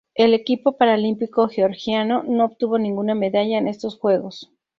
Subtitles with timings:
[0.15, 4.51] El equipo paralímpico georgiano no obtuvo ninguna medalla en estos Juegos.